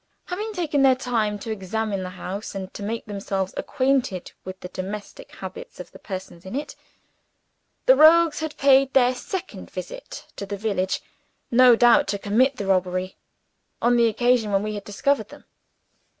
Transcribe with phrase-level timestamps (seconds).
[0.25, 4.67] Having taken their time to examine the house, and to make themselves acquainted with the
[4.69, 6.75] domestic habits of the persons in it,
[7.85, 11.03] the rogues had paid their second visit to the village
[11.51, 13.15] no doubt to commit the robbery
[13.79, 15.45] on the occasion when we had discovered them.